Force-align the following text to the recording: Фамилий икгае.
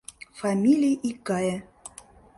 Фамилий 0.39 0.95
икгае. 1.09 1.55